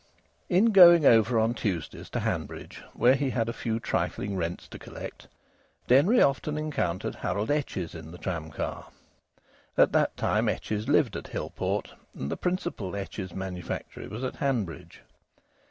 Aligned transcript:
In 0.49 0.71
going 0.71 1.05
over 1.05 1.37
on 1.37 1.53
Tuesdays 1.53 2.09
to 2.09 2.21
Hanbridge, 2.21 2.81
where 2.93 3.13
he 3.13 3.29
had 3.29 3.47
a 3.47 3.53
few 3.53 3.79
trifling 3.79 4.35
rents 4.35 4.67
to 4.69 4.79
collect, 4.79 5.27
Denry 5.85 6.19
often 6.19 6.57
encountered 6.57 7.13
Harold 7.13 7.51
Etches 7.51 7.93
in 7.93 8.09
the 8.09 8.17
tramcar. 8.17 8.87
At 9.77 9.91
that 9.91 10.17
time 10.17 10.49
Etches 10.49 10.87
lived 10.87 11.15
at 11.15 11.27
Hillport, 11.27 11.93
and 12.15 12.31
the 12.31 12.35
principal 12.35 12.95
Etches 12.95 13.35
manufactory 13.35 14.07
was 14.07 14.23
at 14.23 14.37
Hanbridge. 14.37 15.03